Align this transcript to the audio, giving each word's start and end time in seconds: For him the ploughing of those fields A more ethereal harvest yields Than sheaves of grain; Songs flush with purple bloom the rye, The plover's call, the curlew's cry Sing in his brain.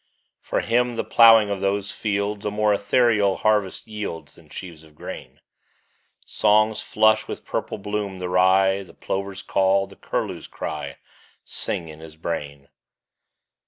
For 0.39 0.61
him 0.61 0.95
the 0.95 1.03
ploughing 1.03 1.51
of 1.51 1.59
those 1.61 1.91
fields 1.91 2.43
A 2.43 2.49
more 2.49 2.73
ethereal 2.73 3.35
harvest 3.37 3.85
yields 3.87 4.33
Than 4.33 4.49
sheaves 4.49 4.83
of 4.83 4.95
grain; 4.95 5.39
Songs 6.25 6.81
flush 6.81 7.27
with 7.27 7.45
purple 7.45 7.77
bloom 7.77 8.17
the 8.17 8.27
rye, 8.27 8.81
The 8.81 8.95
plover's 8.95 9.43
call, 9.43 9.85
the 9.85 9.95
curlew's 9.95 10.47
cry 10.47 10.97
Sing 11.45 11.87
in 11.87 11.99
his 11.99 12.15
brain. 12.15 12.69